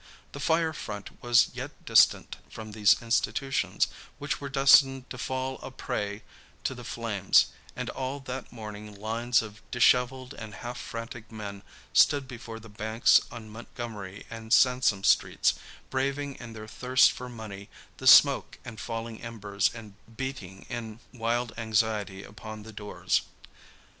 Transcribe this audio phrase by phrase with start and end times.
[0.31, 5.69] The fire front was yet distant from these institutions, which were destined to fall a
[5.69, 6.23] prey
[6.63, 11.61] to the flames, and all that morning lines of dishevelled and half frantic men
[11.93, 15.53] stood before the banks on Montgomery and Sansome Streets,
[15.91, 21.53] braving in their thirst for money the smoke and falling embers and beating in wild
[21.59, 23.21] anxiety upon the doors.